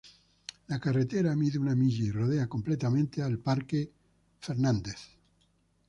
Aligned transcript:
La 0.71 0.79
carretera 0.79 1.35
mide 1.35 1.59
una 1.59 1.75
milla 1.75 2.03
y 2.05 2.09
rodea 2.11 2.47
completamente 2.49 3.21
el 3.21 3.37
Parque 3.37 3.91
Aldrich. 4.47 5.19